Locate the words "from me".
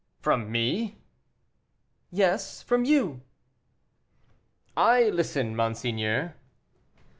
0.19-0.97